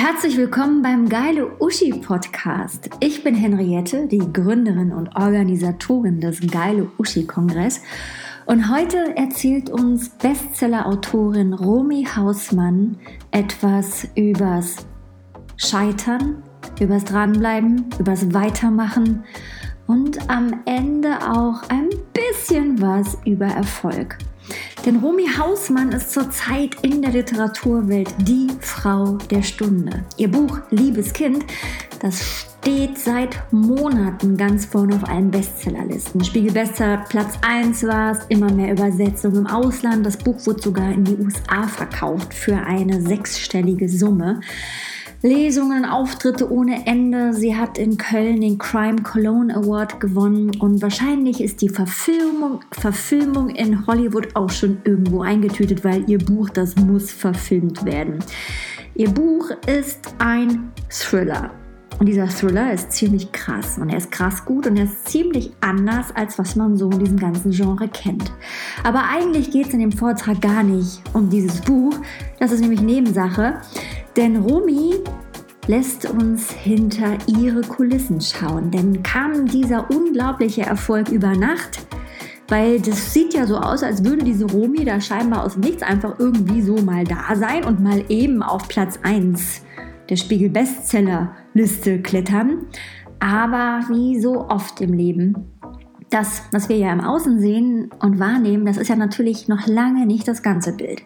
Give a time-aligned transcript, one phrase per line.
[0.00, 2.88] Herzlich willkommen beim Geile Uschi Podcast.
[3.00, 7.80] Ich bin Henriette, die Gründerin und Organisatorin des Geile Uschi Kongress.
[8.46, 12.96] Und heute erzählt uns Bestseller-Autorin Romy Hausmann
[13.32, 14.86] etwas übers
[15.56, 16.44] Scheitern,
[16.78, 19.24] übers Dranbleiben, übers Weitermachen
[19.88, 24.16] und am Ende auch ein bisschen was über Erfolg.
[24.86, 30.04] Denn Romy Hausmann ist zurzeit in der Literaturwelt die Frau der Stunde.
[30.16, 31.44] Ihr Buch Liebes Kind,
[32.00, 36.24] das steht seit Monaten ganz vorne auf allen Bestsellerlisten.
[36.24, 40.06] Spiegel Bestseller Platz 1 war es, immer mehr Übersetzungen im Ausland.
[40.06, 44.40] Das Buch wurde sogar in die USA verkauft für eine sechsstellige Summe.
[45.20, 47.34] Lesungen, Auftritte ohne Ende.
[47.34, 53.50] Sie hat in Köln den Crime Cologne Award gewonnen und wahrscheinlich ist die Verfilmung, Verfilmung
[53.50, 58.20] in Hollywood auch schon irgendwo eingetütet, weil ihr Buch, das muss verfilmt werden.
[58.94, 61.50] Ihr Buch ist ein Thriller.
[61.98, 65.50] Und dieser Thriller ist ziemlich krass und er ist krass gut und er ist ziemlich
[65.60, 68.30] anders, als was man so in diesem ganzen Genre kennt.
[68.84, 71.96] Aber eigentlich geht es in dem Vortrag gar nicht um dieses Buch,
[72.38, 73.60] das ist nämlich Nebensache,
[74.18, 74.94] denn Romy
[75.68, 78.68] lässt uns hinter ihre Kulissen schauen.
[78.72, 81.86] Denn kam dieser unglaubliche Erfolg über Nacht?
[82.48, 86.18] Weil das sieht ja so aus, als würde diese Romy da scheinbar aus nichts einfach
[86.18, 89.62] irgendwie so mal da sein und mal eben auf Platz 1
[90.08, 92.66] der Spiegel Bestseller Liste klettern.
[93.20, 95.57] Aber wie so oft im Leben
[96.10, 100.06] das, was wir ja im Außen sehen und wahrnehmen, das ist ja natürlich noch lange
[100.06, 101.02] nicht das ganze Bild.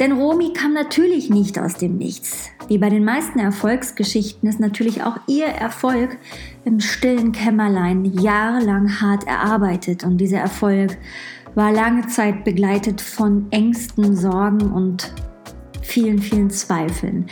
[0.00, 2.50] Denn Romy kam natürlich nicht aus dem Nichts.
[2.68, 6.16] Wie bei den meisten Erfolgsgeschichten ist natürlich auch ihr Erfolg
[6.64, 10.04] im stillen Kämmerlein jahrelang hart erarbeitet.
[10.04, 10.96] Und dieser Erfolg
[11.54, 15.12] war lange Zeit begleitet von Ängsten, Sorgen und
[15.82, 17.26] vielen, vielen Zweifeln.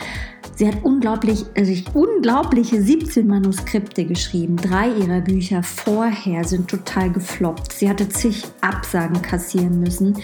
[0.57, 4.55] Sie hat unglaublich, also unglaubliche 17 Manuskripte geschrieben.
[4.55, 7.73] Drei ihrer Bücher vorher sind total gefloppt.
[7.73, 10.17] Sie hatte zig Absagen kassieren müssen.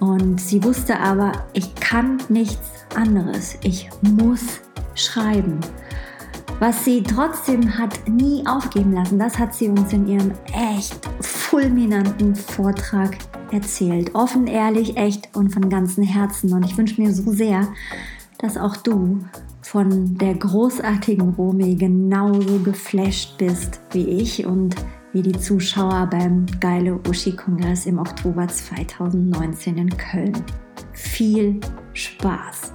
[0.00, 3.58] Und sie wusste aber, ich kann nichts anderes.
[3.64, 4.60] Ich muss
[4.94, 5.60] schreiben.
[6.58, 12.34] Was sie trotzdem hat nie aufgeben lassen, das hat sie uns in ihrem echt fulminanten
[12.34, 13.18] Vortrag
[13.52, 14.14] erzählt.
[14.14, 16.54] Offen, ehrlich, echt und von ganzem Herzen.
[16.54, 17.68] Und ich wünsche mir so sehr,
[18.38, 19.20] dass auch du
[19.62, 24.76] von der großartigen Romy genauso geflasht bist wie ich und
[25.12, 30.44] wie die Zuschauer beim Geile Uschi-Kongress im Oktober 2019 in Köln.
[30.92, 31.60] Viel
[31.94, 32.72] Spaß!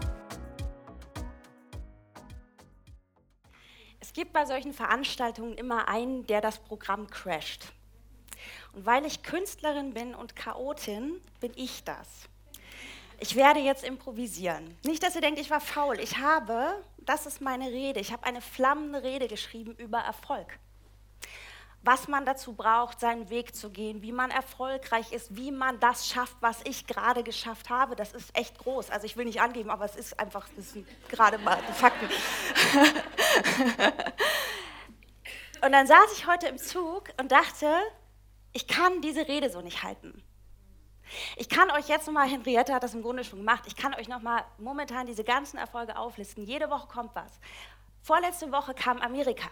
[4.00, 7.72] Es gibt bei solchen Veranstaltungen immer einen, der das Programm crasht.
[8.74, 12.31] Und weil ich Künstlerin bin und Chaotin, bin ich das.
[13.22, 14.76] Ich werde jetzt improvisieren.
[14.84, 16.00] Nicht, dass ihr denkt, ich war faul.
[16.00, 20.58] Ich habe, das ist meine Rede, ich habe eine flammende Rede geschrieben über Erfolg.
[21.84, 26.10] Was man dazu braucht, seinen Weg zu gehen, wie man erfolgreich ist, wie man das
[26.10, 28.90] schafft, was ich gerade geschafft habe, das ist echt groß.
[28.90, 32.08] Also ich will nicht angeben, aber es ist einfach, das sind gerade mal die Fakten.
[35.64, 37.72] und dann saß ich heute im Zug und dachte,
[38.52, 40.24] ich kann diese Rede so nicht halten.
[41.36, 44.08] Ich kann euch jetzt nochmal, Henriette hat das im Grunde schon gemacht, ich kann euch
[44.08, 46.44] nochmal momentan diese ganzen Erfolge auflisten.
[46.46, 47.40] Jede Woche kommt was.
[48.02, 49.50] Vorletzte Woche kam Amerika.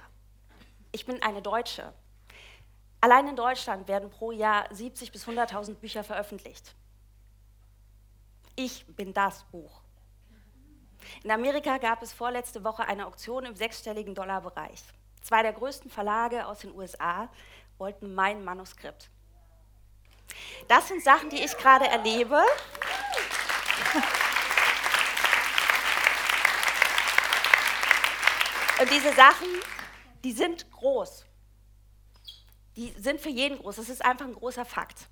[0.91, 1.93] Ich bin eine Deutsche.
[3.01, 6.75] Allein in Deutschland werden pro Jahr 70 bis 100.000 Bücher veröffentlicht.
[8.55, 9.81] Ich bin das Buch.
[11.23, 14.83] In Amerika gab es vorletzte Woche eine Auktion im sechsstelligen Dollarbereich.
[15.21, 17.29] Zwei der größten Verlage aus den USA
[17.77, 19.09] wollten mein Manuskript.
[20.67, 22.41] Das sind Sachen, die ich gerade erlebe.
[28.79, 29.47] Und diese Sachen,
[30.23, 31.25] die sind groß.
[32.75, 33.75] Die sind für jeden groß.
[33.75, 35.07] Das ist einfach ein großer Fakt.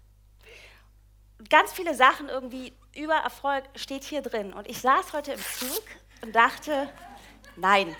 [1.49, 4.53] Ganz viele Sachen irgendwie über Erfolg steht hier drin.
[4.53, 5.83] Und ich saß heute im Zug
[6.21, 6.89] und dachte,
[7.57, 7.95] nein.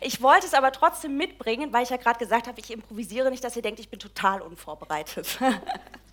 [0.00, 3.42] Ich wollte es aber trotzdem mitbringen, weil ich ja gerade gesagt habe, ich improvisiere nicht,
[3.42, 5.38] dass ihr denkt, ich bin total unvorbereitet.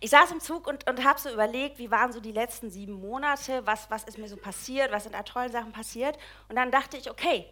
[0.00, 2.94] Ich saß im Zug und, und habe so überlegt, wie waren so die letzten sieben
[2.94, 6.18] Monate, was, was ist mir so passiert, was sind da tollen Sachen passiert.
[6.48, 7.46] Und dann dachte ich, okay,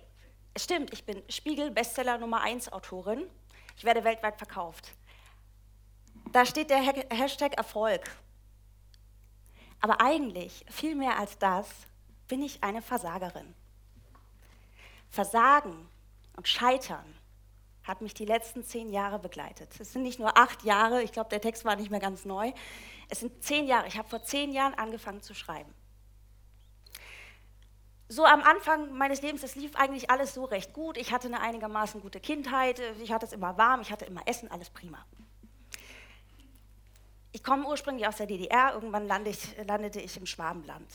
[0.54, 3.26] es stimmt, ich bin Spiegel Bestseller Nummer 1 Autorin.
[3.76, 4.92] Ich werde weltweit verkauft.
[6.32, 8.02] Da steht der Hashtag Erfolg.
[9.80, 11.68] Aber eigentlich, viel mehr als das,
[12.28, 13.54] bin ich eine Versagerin.
[15.10, 15.88] Versagen
[16.36, 17.04] und Scheitern
[17.84, 19.68] hat mich die letzten zehn Jahre begleitet.
[19.80, 22.52] Es sind nicht nur acht Jahre, ich glaube, der Text war nicht mehr ganz neu.
[23.08, 23.86] Es sind zehn Jahre.
[23.88, 25.74] Ich habe vor zehn Jahren angefangen zu schreiben.
[28.08, 30.98] so am Anfang meines Lebens, es lief eigentlich alles so recht gut.
[30.98, 34.50] Ich hatte eine einigermaßen gute Kindheit, ich hatte es immer warm, ich hatte immer Essen,
[34.50, 35.04] alles prima.
[37.32, 40.86] Ich komme ursprünglich aus der DDR, irgendwann landete ich im Schwabenland.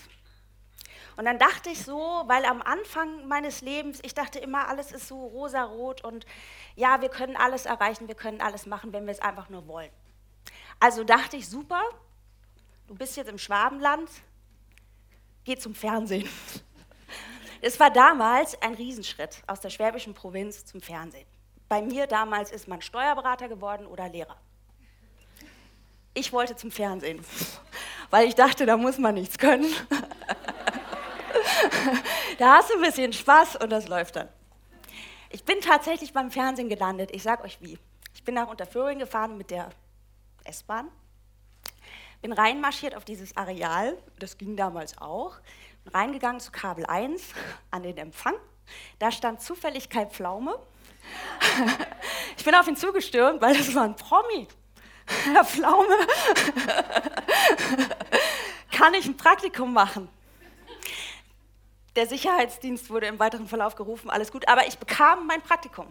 [1.17, 5.07] Und dann dachte ich so, weil am Anfang meines Lebens, ich dachte immer, alles ist
[5.07, 6.27] so rosarot und
[6.75, 9.89] ja, wir können alles erreichen, wir können alles machen, wenn wir es einfach nur wollen.
[10.79, 11.81] Also dachte ich, super,
[12.85, 14.09] du bist jetzt im Schwabenland,
[15.43, 16.29] geh zum Fernsehen.
[17.59, 21.25] Es war damals ein Riesenschritt aus der schwäbischen Provinz zum Fernsehen.
[21.67, 24.37] Bei mir damals ist man Steuerberater geworden oder Lehrer.
[26.13, 27.25] Ich wollte zum Fernsehen,
[28.11, 29.65] weil ich dachte, da muss man nichts können.
[32.37, 34.29] da hast du ein bisschen Spaß und das läuft dann.
[35.29, 37.11] Ich bin tatsächlich beim Fernsehen gelandet.
[37.11, 37.77] Ich sag euch wie.
[38.13, 39.69] Ich bin nach Unterföhring gefahren mit der
[40.43, 40.89] S-Bahn,
[42.21, 45.37] bin reinmarschiert auf dieses Areal, das ging damals auch,
[45.83, 47.21] bin reingegangen zu Kabel 1
[47.71, 48.33] an den Empfang.
[48.99, 50.57] Da stand zufällig Kai Pflaume.
[52.37, 54.47] Ich bin auf ihn zugestürmt, weil das war ein Promi.
[55.33, 55.97] Herr Pflaume,
[58.71, 60.07] kann ich ein Praktikum machen?
[61.97, 65.87] Der Sicherheitsdienst wurde im weiteren Verlauf gerufen, alles gut, aber ich bekam mein Praktikum.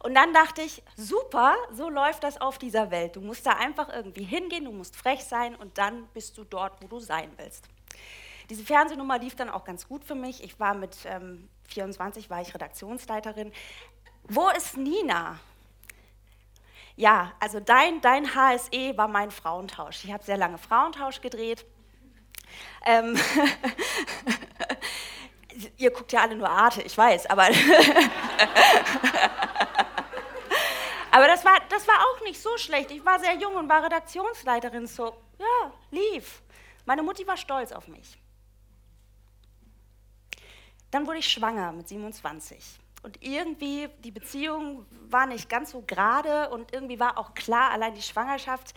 [0.00, 3.16] Und dann dachte ich, super, so läuft das auf dieser Welt.
[3.16, 6.82] Du musst da einfach irgendwie hingehen, du musst frech sein und dann bist du dort,
[6.82, 7.64] wo du sein willst.
[8.50, 10.44] Diese Fernsehnummer lief dann auch ganz gut für mich.
[10.44, 13.52] Ich war mit ähm, 24, war ich Redaktionsleiterin.
[14.24, 15.40] Wo ist Nina?
[16.94, 20.04] Ja, also dein, dein HSE war mein Frauentausch.
[20.04, 21.64] Ich habe sehr lange Frauentausch gedreht.
[22.84, 23.18] Ähm
[25.76, 27.44] Ihr guckt ja alle nur Arte, ich weiß, aber.
[31.10, 32.90] aber das war, das war auch nicht so schlecht.
[32.90, 36.42] Ich war sehr jung und war Redaktionsleiterin, so, ja, lief.
[36.86, 38.18] Meine Mutti war stolz auf mich.
[40.90, 42.80] Dann wurde ich schwanger mit 27.
[43.02, 47.94] Und irgendwie, die Beziehung war nicht ganz so gerade und irgendwie war auch klar, allein
[47.94, 48.74] die Schwangerschaft,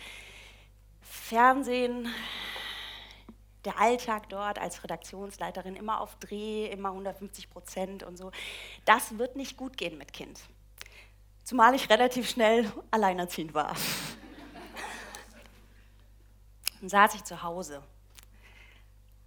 [1.01, 2.13] Fernsehen,
[3.65, 8.31] der Alltag dort als Redaktionsleiterin immer auf Dreh, immer 150 Prozent und so,
[8.86, 10.39] das wird nicht gut gehen mit Kind.
[11.44, 13.75] Zumal ich relativ schnell alleinerziehend war.
[16.80, 17.81] Dann saß ich zu Hause,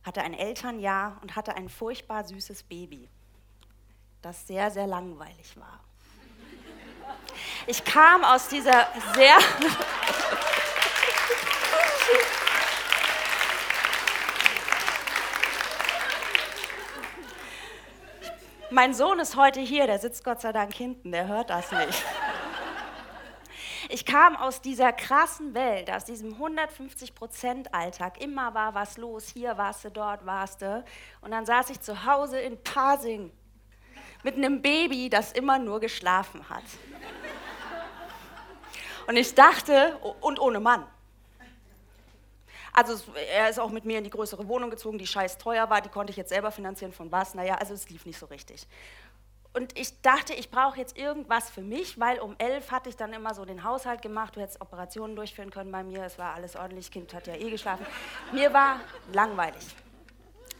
[0.04, 3.08] hatte ein Elternjahr und hatte ein furchtbar süßes Baby,
[4.22, 5.80] das sehr, sehr langweilig war.
[7.66, 9.36] Ich kam aus dieser sehr...
[18.72, 22.04] Mein Sohn ist heute hier, der sitzt Gott sei Dank hinten, der hört das nicht.
[23.88, 28.20] Ich kam aus dieser krassen Welt, aus diesem 150-Prozent-Alltag.
[28.20, 30.84] Immer war was los, hier warst du, dort warst du.
[31.20, 33.32] Und dann saß ich zu Hause in Pasing
[34.22, 36.62] mit einem Baby, das immer nur geschlafen hat.
[39.08, 40.86] Und ich dachte, und ohne Mann.
[42.72, 45.80] Also er ist auch mit mir in die größere Wohnung gezogen, die scheiß teuer war,
[45.80, 47.34] die konnte ich jetzt selber finanzieren von was.
[47.34, 48.66] Naja, also es lief nicht so richtig.
[49.52, 53.12] Und ich dachte, ich brauche jetzt irgendwas für mich, weil um elf hatte ich dann
[53.12, 54.36] immer so den Haushalt gemacht.
[54.36, 56.04] Du hättest Operationen durchführen können bei mir.
[56.04, 56.90] Es war alles ordentlich.
[56.90, 57.84] Kind hat ja eh geschlafen.
[58.32, 58.78] Mir war
[59.12, 59.66] langweilig.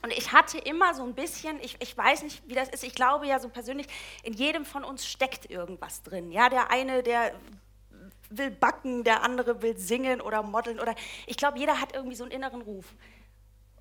[0.02, 2.94] Und ich hatte immer so ein bisschen, ich, ich weiß nicht, wie das ist, ich
[2.94, 3.86] glaube ja so persönlich,
[4.22, 6.32] in jedem von uns steckt irgendwas drin.
[6.32, 7.32] Ja, der eine, der
[8.30, 10.94] will backen, der andere will singen oder modeln oder
[11.26, 12.94] ich glaube, jeder hat irgendwie so einen inneren Ruf.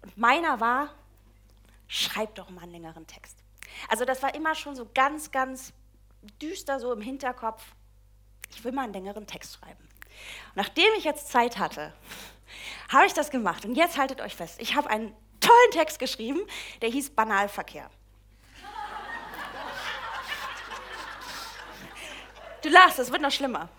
[0.02, 0.90] Und meiner war,
[1.88, 3.38] schreib doch mal einen längeren Text.
[3.88, 5.74] Also das war immer schon so ganz, ganz
[6.42, 7.64] düster so im Hinterkopf.
[8.50, 9.84] Ich will mal einen längeren Text schreiben.
[10.50, 11.94] Und nachdem ich jetzt Zeit hatte,
[12.92, 13.66] habe ich das gemacht.
[13.66, 16.40] Und jetzt haltet euch fest, ich habe einen tollen Text geschrieben,
[16.82, 17.90] der hieß Banalverkehr.
[22.62, 23.70] Du lachst, es wird noch schlimmer.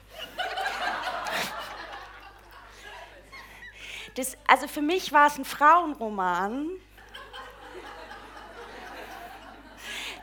[4.15, 6.69] Das, also für mich war es ein Frauenroman.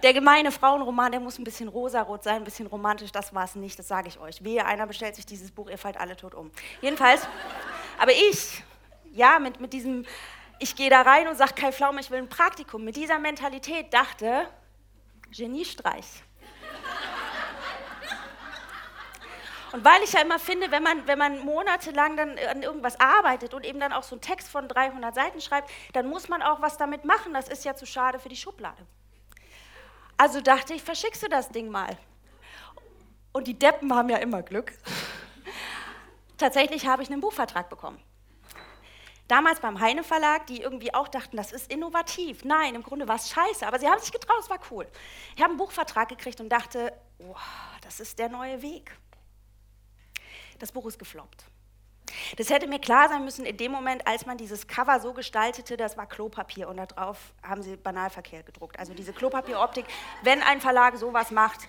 [0.04, 3.56] Der gemeine Frauenroman, der muss ein bisschen rosarot sein, ein bisschen romantisch, das war es
[3.56, 4.44] nicht, das sage ich euch.
[4.44, 6.52] Wehe, einer bestellt sich dieses Buch, ihr fallt alle tot um.
[6.82, 7.28] Jedenfalls,
[7.98, 8.64] aber ich,
[9.14, 10.06] ja, mit, mit diesem,
[10.60, 13.92] ich gehe da rein und sage, Kai Pflaume, ich will ein Praktikum, mit dieser Mentalität
[13.92, 14.48] dachte,
[15.36, 16.06] Geniestreich.
[19.78, 23.54] Und weil ich ja immer finde, wenn man, wenn man monatelang dann an irgendwas arbeitet
[23.54, 26.64] und eben dann auch so einen Text von 300 Seiten schreibt, dann muss man auch
[26.64, 27.32] was damit machen.
[27.32, 28.88] Das ist ja zu schade für die Schublade.
[30.18, 31.96] Also dachte ich, verschickst du das Ding mal.
[33.34, 34.74] Und die Deppen haben ja immer Glück.
[36.40, 38.02] Tatsächlich habe ich einen Buchvertrag bekommen.
[39.28, 42.44] Damals beim Heine Verlag, die irgendwie auch dachten, das ist innovativ.
[42.44, 44.88] Nein, im Grunde war es scheiße, aber sie haben sich getraut, es war cool.
[45.36, 47.36] Ich habe einen Buchvertrag gekriegt und dachte, oh,
[47.84, 48.98] das ist der neue Weg.
[50.60, 51.46] Das Buch ist gefloppt.
[52.38, 55.78] Das hätte mir klar sein müssen in dem Moment, als man dieses Cover so gestaltete,
[55.78, 58.80] das war Klopapier und darauf haben sie Banalverkehr gedruckt.
[58.80, 59.86] Also diese Klopapieroptik,
[60.24, 61.68] wenn ein Verlag sowas macht.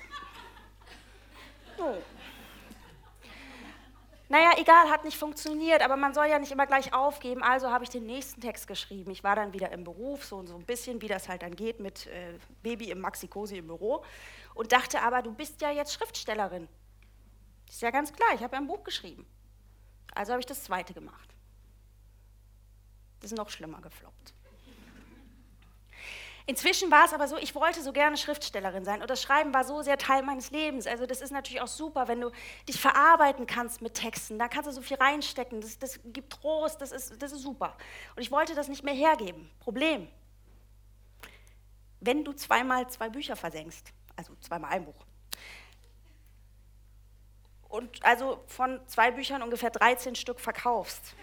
[1.78, 1.95] Oh.
[4.30, 7.42] Naja, egal, hat nicht funktioniert, aber man soll ja nicht immer gleich aufgeben.
[7.42, 9.11] Also habe ich den nächsten Text geschrieben.
[9.11, 11.80] Ich war dann wieder im Beruf, so, so ein bisschen, wie das halt dann geht,
[11.80, 14.04] mit äh, Baby im Maxi-Cosi im Büro.
[14.54, 16.68] Und dachte aber, du bist ja jetzt Schriftstellerin.
[17.68, 19.26] Ist ja ganz klar, ich habe ja ein Buch geschrieben.
[20.14, 21.34] Also habe ich das zweite gemacht.
[23.20, 24.34] Das ist noch schlimmer gefloppt.
[26.48, 29.64] Inzwischen war es aber so, ich wollte so gerne Schriftstellerin sein und das Schreiben war
[29.64, 30.87] so sehr Teil meines Lebens.
[30.87, 32.30] Also das ist natürlich auch super, wenn du
[32.66, 34.38] dich verarbeiten kannst mit Texten.
[34.38, 37.76] Da kannst du so viel reinstecken, das, das gibt Trost, das ist, das ist super.
[38.16, 39.50] Und ich wollte das nicht mehr hergeben.
[39.60, 40.08] Problem,
[42.00, 45.04] wenn du zweimal zwei Bücher versenkst, also zweimal ein Buch,
[47.68, 51.14] und also von zwei Büchern ungefähr 13 Stück verkaufst.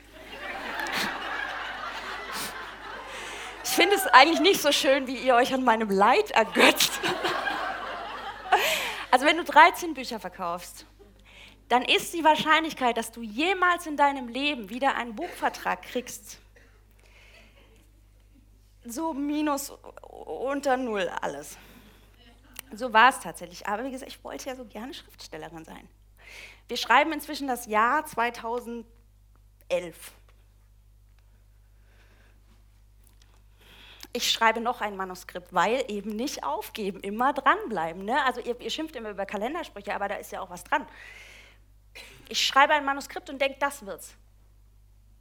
[3.63, 6.99] Ich finde es eigentlich nicht so schön, wie ihr euch an meinem Leid ergötzt.
[9.11, 10.85] Also wenn du 13 Bücher verkaufst,
[11.67, 16.37] dann ist die Wahrscheinlichkeit, dass du jemals in deinem Leben wieder einen Buchvertrag kriegst,
[18.83, 21.57] so minus unter null alles.
[22.71, 23.65] So war es tatsächlich.
[23.67, 25.87] Aber wie gesagt, ich wollte ja so gerne Schriftstellerin sein.
[26.67, 28.85] Wir schreiben inzwischen das Jahr 2011.
[34.13, 38.05] Ich schreibe noch ein Manuskript, weil eben nicht aufgeben, immer dranbleiben.
[38.05, 38.23] Ne?
[38.23, 40.87] Also ihr, ihr schimpft immer über Kalendersprüche, aber da ist ja auch was dran.
[42.29, 44.15] Ich schreibe ein Manuskript und denke, das wird's.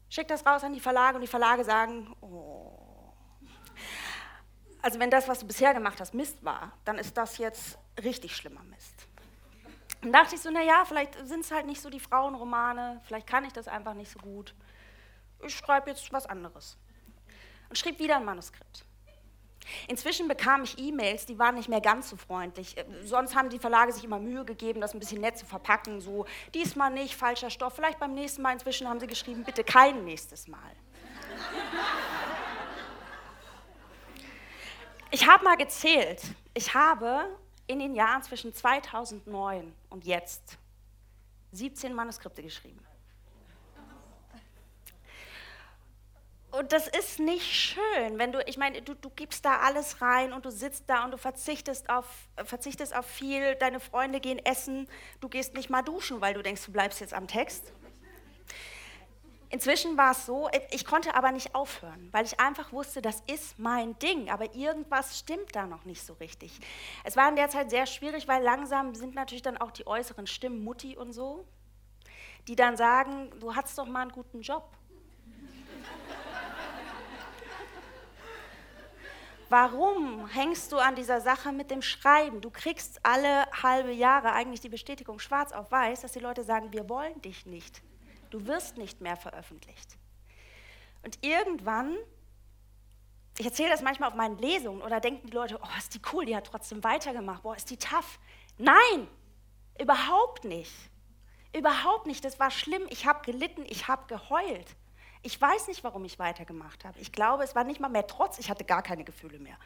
[0.08, 2.78] Schick das raus an die Verlage und die Verlage sagen, oh.
[4.80, 8.36] Also wenn das, was du bisher gemacht hast, Mist war, dann ist das jetzt richtig
[8.36, 9.08] schlimmer Mist.
[10.04, 13.46] Dann dachte ich so, naja, vielleicht sind es halt nicht so die Frauenromane, vielleicht kann
[13.46, 14.54] ich das einfach nicht so gut.
[15.42, 16.76] Ich schreibe jetzt was anderes.
[17.70, 18.84] Und schrieb wieder ein Manuskript.
[19.88, 22.76] Inzwischen bekam ich E-Mails, die waren nicht mehr ganz so freundlich.
[22.76, 26.02] Äh, sonst haben die Verlage sich immer Mühe gegeben, das ein bisschen nett zu verpacken.
[26.02, 28.52] So, diesmal nicht, falscher Stoff, vielleicht beim nächsten Mal.
[28.52, 30.58] Inzwischen haben sie geschrieben, bitte kein nächstes Mal.
[35.10, 36.20] Ich habe mal gezählt.
[36.52, 37.26] Ich habe
[37.66, 40.58] in den Jahren zwischen 2009 und jetzt
[41.52, 42.80] 17 Manuskripte geschrieben.
[46.50, 50.32] Und das ist nicht schön, wenn du, ich meine, du, du gibst da alles rein
[50.32, 52.06] und du sitzt da und du verzichtest auf,
[52.44, 54.86] verzichtest auf viel, deine Freunde gehen essen,
[55.20, 57.72] du gehst nicht mal duschen, weil du denkst, du bleibst jetzt am Text.
[59.54, 63.56] Inzwischen war es so, ich konnte aber nicht aufhören, weil ich einfach wusste, das ist
[63.56, 66.58] mein Ding, aber irgendwas stimmt da noch nicht so richtig.
[67.04, 70.26] Es war in der Zeit sehr schwierig, weil langsam sind natürlich dann auch die äußeren
[70.26, 71.46] Stimmen, Mutti und so,
[72.48, 74.76] die dann sagen, du hast doch mal einen guten Job.
[79.48, 82.40] Warum hängst du an dieser Sache mit dem Schreiben?
[82.40, 86.72] Du kriegst alle halbe Jahre eigentlich die Bestätigung schwarz auf weiß, dass die Leute sagen,
[86.72, 87.84] wir wollen dich nicht.
[88.34, 89.96] Du wirst nicht mehr veröffentlicht.
[91.04, 91.96] Und irgendwann,
[93.38, 96.24] ich erzähle das manchmal auf meinen Lesungen oder denken die Leute, oh, ist die cool,
[96.24, 98.18] die hat trotzdem weitergemacht, boah, ist die tough.
[98.58, 99.06] Nein,
[99.78, 100.72] überhaupt nicht.
[101.56, 102.24] Überhaupt nicht.
[102.24, 102.84] Das war schlimm.
[102.90, 104.66] Ich habe gelitten, ich habe geheult.
[105.22, 106.98] Ich weiß nicht, warum ich weitergemacht habe.
[106.98, 109.56] Ich glaube, es war nicht mal mehr Trotz, ich hatte gar keine Gefühle mehr.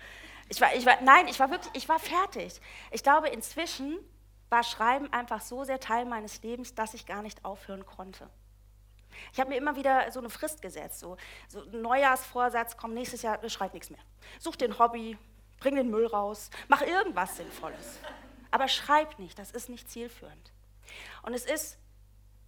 [0.50, 2.60] Ich war, ich war, nein, ich war wirklich, ich war fertig.
[2.90, 3.96] Ich glaube, inzwischen
[4.50, 8.28] war Schreiben einfach so sehr Teil meines Lebens, dass ich gar nicht aufhören konnte.
[9.32, 11.16] Ich habe mir immer wieder so eine Frist gesetzt, so,
[11.48, 14.00] so Neujahrsvorsatz, komm, nächstes Jahr, schreib nichts mehr.
[14.38, 15.16] Such den Hobby,
[15.60, 17.98] bring den Müll raus, mach irgendwas Sinnvolles.
[18.50, 20.52] Aber schreib nicht, das ist nicht zielführend.
[21.22, 21.78] Und es ist,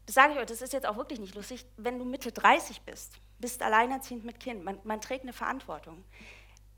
[0.07, 2.83] das sage ich euch, das ist jetzt auch wirklich nicht lustig, wenn du Mitte 30
[2.83, 6.05] bist, bist alleinerziehend mit Kind, man, man trägt eine Verantwortung.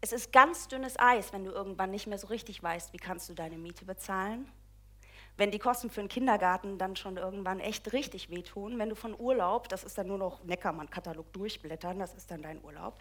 [0.01, 3.29] Es ist ganz dünnes Eis, wenn du irgendwann nicht mehr so richtig weißt, wie kannst
[3.29, 4.51] du deine Miete bezahlen,
[5.37, 9.19] wenn die Kosten für den Kindergarten dann schon irgendwann echt richtig wehtun, wenn du von
[9.19, 12.99] Urlaub, das ist dann nur noch Neckermann-Katalog durchblättern, das ist dann dein Urlaub,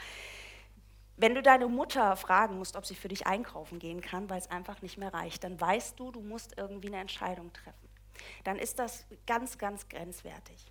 [1.18, 4.50] wenn du deine Mutter fragen musst, ob sie für dich einkaufen gehen kann, weil es
[4.50, 7.90] einfach nicht mehr reicht, dann weißt du, du musst irgendwie eine Entscheidung treffen.
[8.44, 10.66] Dann ist das ganz, ganz grenzwertig.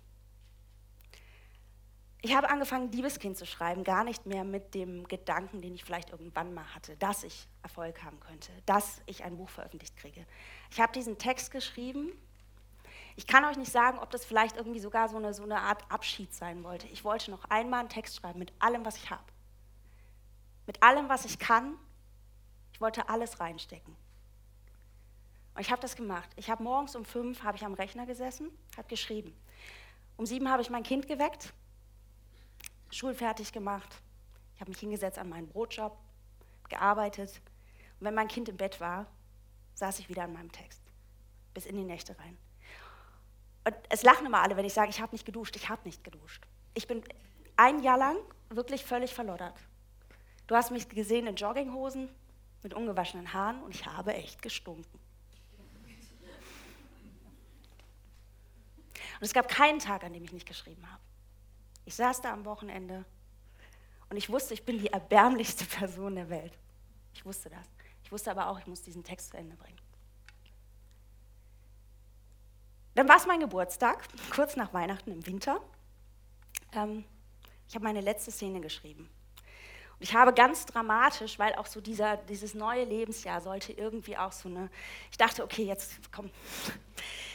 [2.23, 6.11] Ich habe angefangen, Liebeskind zu schreiben, gar nicht mehr mit dem Gedanken, den ich vielleicht
[6.11, 10.27] irgendwann mal hatte, dass ich Erfolg haben könnte, dass ich ein Buch veröffentlicht kriege.
[10.69, 12.11] Ich habe diesen Text geschrieben
[13.15, 15.83] Ich kann euch nicht sagen, ob das vielleicht irgendwie sogar so eine, so eine Art
[15.91, 16.87] Abschied sein wollte.
[16.87, 19.23] Ich wollte noch einmal einen Text schreiben mit allem, was ich habe.
[20.67, 21.75] Mit allem, was ich kann.
[22.71, 23.95] Ich wollte alles reinstecken.
[25.55, 26.29] Und ich habe das gemacht.
[26.35, 29.35] Ich habe morgens um fünf habe ich am Rechner gesessen, habe geschrieben.
[30.17, 31.53] Um sieben habe ich mein Kind geweckt,
[32.91, 34.01] schulfertig gemacht.
[34.55, 35.97] Ich habe mich hingesetzt an meinen Brotjob,
[36.69, 37.41] gearbeitet.
[37.99, 39.07] Und wenn mein Kind im Bett war,
[39.73, 40.81] saß ich wieder an meinem Text.
[41.53, 42.37] Bis in die Nächte rein.
[43.63, 45.55] Und es lachen immer alle, wenn ich sage, ich habe nicht geduscht.
[45.55, 46.43] Ich habe nicht geduscht.
[46.73, 47.03] Ich bin
[47.57, 48.17] ein Jahr lang
[48.49, 49.59] wirklich völlig verloddert.
[50.47, 52.09] Du hast mich gesehen in Jogginghosen
[52.63, 54.99] mit ungewaschenen Haaren und ich habe echt gestunken.
[59.21, 61.01] Und es gab keinen Tag, an dem ich nicht geschrieben habe.
[61.85, 63.05] Ich saß da am Wochenende
[64.09, 66.53] und ich wusste, ich bin die erbärmlichste Person der Welt.
[67.13, 67.67] Ich wusste das.
[68.03, 69.79] Ich wusste aber auch, ich muss diesen Text zu Ende bringen.
[72.93, 75.61] Dann war es mein Geburtstag, kurz nach Weihnachten im Winter.
[76.73, 77.05] Ähm,
[77.67, 79.09] ich habe meine letzte Szene geschrieben.
[79.93, 84.33] Und ich habe ganz dramatisch, weil auch so dieser, dieses neue Lebensjahr sollte irgendwie auch
[84.33, 84.69] so eine,
[85.09, 86.29] ich dachte, okay, jetzt komm,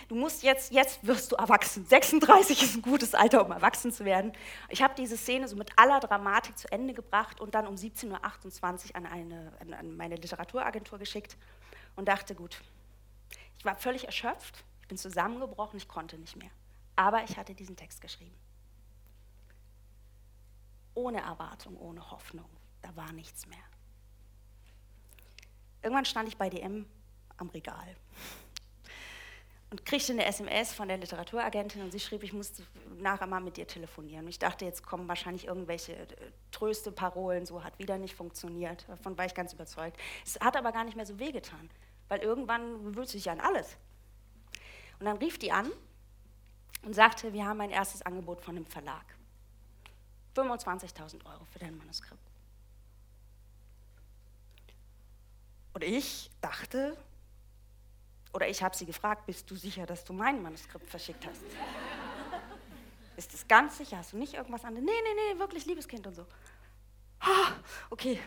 [0.08, 1.84] du musst jetzt, jetzt wirst du erwachsen.
[1.84, 4.32] 36 ist ein gutes Alter, um erwachsen zu werden.
[4.68, 8.90] Ich habe diese Szene so mit aller Dramatik zu Ende gebracht und dann um 17.28
[8.90, 11.36] Uhr an, eine, an meine Literaturagentur geschickt
[11.96, 12.60] und dachte, gut,
[13.58, 16.50] ich war völlig erschöpft, ich bin zusammengebrochen, ich konnte nicht mehr.
[16.94, 18.36] Aber ich hatte diesen Text geschrieben.
[20.94, 22.48] Ohne Erwartung, ohne Hoffnung.
[22.80, 23.58] Da war nichts mehr.
[25.82, 26.86] Irgendwann stand ich bei DM
[27.36, 27.96] am Regal
[29.70, 32.52] und kriegte eine SMS von der Literaturagentin und sie schrieb, ich muss
[32.98, 34.24] nachher mal mit dir telefonieren.
[34.24, 36.06] Und ich dachte, jetzt kommen wahrscheinlich irgendwelche äh,
[36.52, 38.88] Tröste-Parolen, so hat wieder nicht funktioniert.
[38.88, 39.98] Davon war ich ganz überzeugt.
[40.24, 41.68] Es hat aber gar nicht mehr so wehgetan,
[42.08, 43.76] weil irgendwann gewöhnt sich ja an alles.
[45.00, 45.70] Und dann rief die an
[46.82, 49.04] und sagte, wir haben ein erstes Angebot von dem Verlag.
[50.36, 52.20] 25.000 Euro für dein Manuskript.
[55.72, 56.96] Und ich dachte,
[58.36, 61.40] oder ich habe sie gefragt, bist du sicher, dass du mein Manuskript verschickt hast?
[63.16, 63.96] Ist es ganz sicher?
[63.96, 64.84] Hast du nicht irgendwas anderes?
[64.84, 66.26] Nee, nee, nee, wirklich liebes Kind und so.
[67.20, 67.54] Ah,
[67.88, 68.20] okay.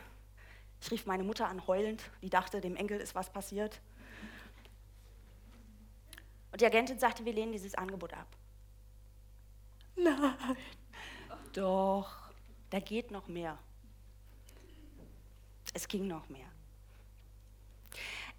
[0.81, 2.01] Ich rief meine Mutter an, heulend.
[2.23, 3.79] Die dachte, dem Enkel ist was passiert.
[6.51, 8.25] Und die Agentin sagte, wir lehnen dieses Angebot ab.
[9.95, 10.57] Nein.
[11.53, 12.31] Doch,
[12.71, 13.59] da geht noch mehr.
[15.75, 16.47] Es ging noch mehr.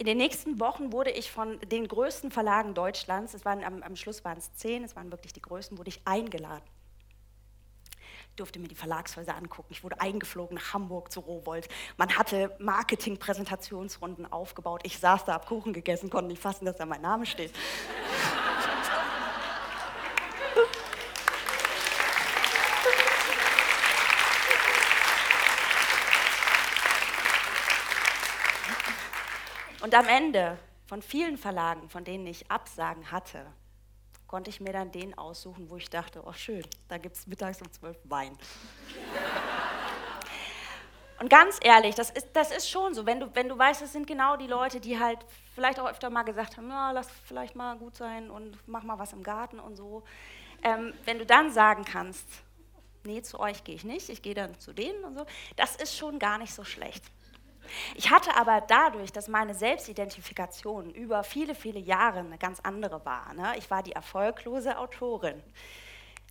[0.01, 3.97] In den nächsten Wochen wurde ich von den größten Verlagen Deutschlands, es waren, am, am
[3.97, 6.65] Schluss waren es zehn, es waren wirklich die größten, wurde ich eingeladen.
[8.31, 9.69] Ich durfte mir die Verlagshäuser angucken.
[9.69, 11.69] Ich wurde eingeflogen nach Hamburg zu Rowold.
[11.99, 14.81] Man hatte Marketing-Präsentationsrunden aufgebaut.
[14.85, 17.53] Ich saß da, hab Kuchen gegessen, konnte nicht fassen, dass da mein Name steht.
[29.81, 33.47] Und am Ende von vielen Verlagen, von denen ich Absagen hatte,
[34.27, 37.61] konnte ich mir dann den aussuchen, wo ich dachte, oh schön, da gibt es mittags
[37.63, 38.37] um zwölf Wein.
[41.19, 43.93] Und ganz ehrlich, das ist, das ist schon so, wenn du, wenn du weißt, es
[43.93, 45.19] sind genau die Leute, die halt
[45.55, 48.99] vielleicht auch öfter mal gesagt haben, ja, lass vielleicht mal gut sein und mach mal
[48.99, 50.03] was im Garten und so.
[50.63, 52.27] Ähm, wenn du dann sagen kannst,
[53.05, 55.97] nee, zu euch gehe ich nicht, ich gehe dann zu denen und so, das ist
[55.97, 57.05] schon gar nicht so schlecht.
[57.95, 63.33] Ich hatte aber dadurch, dass meine Selbstidentifikation über viele, viele Jahre eine ganz andere war,
[63.35, 63.55] ne?
[63.59, 65.43] ich war die erfolglose Autorin,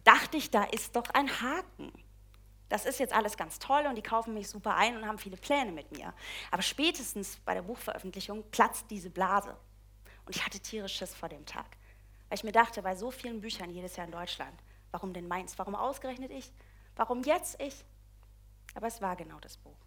[0.04, 1.92] dachte ich, da ist doch ein Haken.
[2.70, 5.38] Das ist jetzt alles ganz toll und die kaufen mich super ein und haben viele
[5.38, 6.14] Pläne mit mir.
[6.52, 9.58] Aber spätestens bei der Buchveröffentlichung platzt diese Blase.
[10.26, 11.66] Und ich hatte tierisch Schiss vor dem Tag.
[12.30, 14.54] Weil ich mir dachte, bei so vielen Büchern jedes Jahr in Deutschland,
[14.92, 15.58] warum denn meins?
[15.58, 16.52] Warum ausgerechnet ich?
[16.96, 17.84] Warum jetzt ich?
[18.76, 19.78] Aber es war genau das Buch.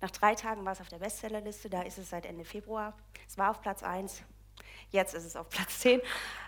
[0.00, 2.94] Nach drei Tagen war es auf der Bestsellerliste, da ist es seit Ende Februar.
[3.26, 4.22] Es war auf Platz 1,
[4.90, 6.00] jetzt ist es auf Platz 10.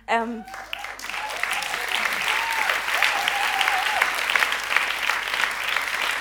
[0.07, 0.45] Ähm,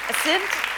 [0.10, 0.69] es sind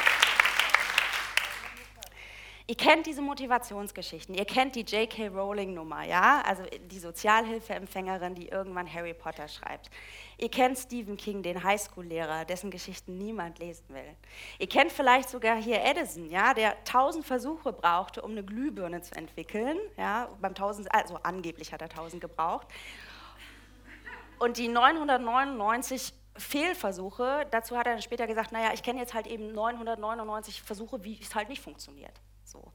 [2.71, 5.27] Ihr kennt diese Motivationsgeschichten, ihr kennt die J.K.
[5.27, 6.41] Rowling-Nummer, ja?
[6.45, 9.89] Also die Sozialhilfeempfängerin, die irgendwann Harry Potter schreibt.
[10.37, 14.15] Ihr kennt Stephen King, den Highschool-Lehrer, dessen Geschichten niemand lesen will.
[14.57, 19.15] Ihr kennt vielleicht sogar hier Edison, ja, der tausend Versuche brauchte, um eine Glühbirne zu
[19.15, 19.77] entwickeln.
[19.97, 20.29] Ja?
[20.39, 22.67] Beim tausend, also angeblich hat er tausend gebraucht.
[24.39, 29.27] Und die 999 Fehlversuche, dazu hat er dann später gesagt, naja, ich kenne jetzt halt
[29.27, 32.13] eben 999 Versuche, wie es halt nicht funktioniert.
[32.51, 32.71] So.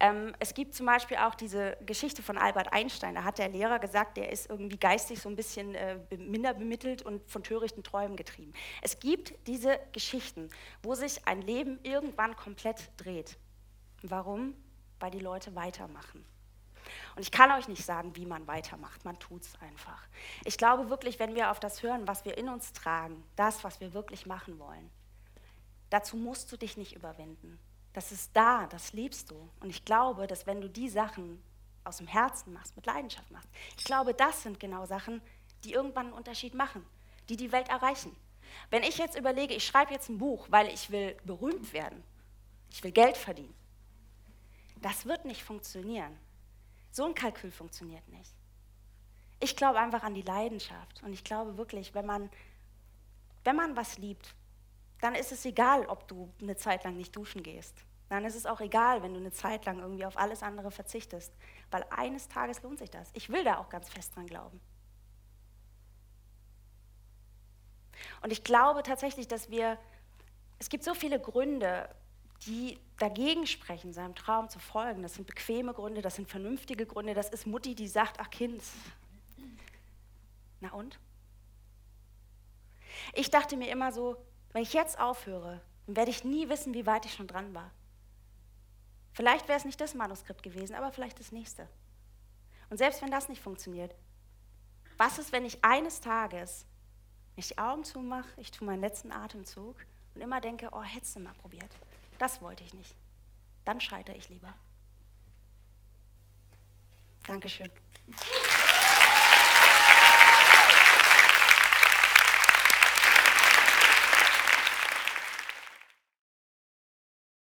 [0.00, 3.14] Ähm, es gibt zum Beispiel auch diese Geschichte von Albert Einstein.
[3.14, 7.02] Da hat der Lehrer gesagt, der ist irgendwie geistig so ein bisschen äh, minder bemittelt
[7.02, 8.52] und von törichten Träumen getrieben.
[8.80, 10.50] Es gibt diese Geschichten,
[10.82, 13.38] wo sich ein Leben irgendwann komplett dreht.
[14.02, 14.54] Warum?
[14.98, 16.24] Weil die Leute weitermachen.
[17.14, 20.02] Und ich kann euch nicht sagen, wie man weitermacht, man tut es einfach.
[20.44, 23.80] Ich glaube wirklich, wenn wir auf das hören, was wir in uns tragen, das, was
[23.80, 24.90] wir wirklich machen wollen,
[25.90, 27.60] dazu musst du dich nicht überwinden.
[27.92, 29.48] Das ist da, das liebst du.
[29.60, 31.42] Und ich glaube, dass wenn du die Sachen
[31.84, 35.20] aus dem Herzen machst, mit Leidenschaft machst, ich glaube, das sind genau Sachen,
[35.64, 36.86] die irgendwann einen Unterschied machen,
[37.28, 38.16] die die Welt erreichen.
[38.70, 42.02] Wenn ich jetzt überlege, ich schreibe jetzt ein Buch, weil ich will berühmt werden,
[42.70, 43.54] ich will Geld verdienen,
[44.80, 46.18] das wird nicht funktionieren.
[46.90, 48.30] So ein Kalkül funktioniert nicht.
[49.40, 52.30] Ich glaube einfach an die Leidenschaft und ich glaube wirklich, wenn man,
[53.44, 54.34] wenn man was liebt,
[55.02, 57.84] dann ist es egal, ob du eine Zeit lang nicht duschen gehst.
[58.08, 61.34] Dann ist es auch egal, wenn du eine Zeit lang irgendwie auf alles andere verzichtest,
[61.72, 63.10] weil eines Tages lohnt sich das.
[63.12, 64.60] Ich will da auch ganz fest dran glauben.
[68.22, 69.76] Und ich glaube tatsächlich, dass wir,
[70.60, 71.88] es gibt so viele Gründe,
[72.46, 75.02] die dagegen sprechen, seinem Traum zu folgen.
[75.02, 78.62] Das sind bequeme Gründe, das sind vernünftige Gründe, das ist Mutti, die sagt, ach Kind,
[80.60, 81.00] na und?
[83.14, 84.16] Ich dachte mir immer so,
[84.52, 87.70] wenn ich jetzt aufhöre, dann werde ich nie wissen, wie weit ich schon dran war.
[89.12, 91.68] Vielleicht wäre es nicht das Manuskript gewesen, aber vielleicht das nächste.
[92.70, 93.94] Und selbst wenn das nicht funktioniert,
[94.96, 96.66] was ist, wenn ich eines Tages
[97.36, 99.76] nicht die Augen zumache, ich tue meinen letzten Atemzug
[100.14, 101.70] und immer denke, oh, hättest du mal probiert.
[102.18, 102.94] Das wollte ich nicht.
[103.64, 104.54] Dann scheitere ich lieber.
[107.26, 107.70] Dankeschön.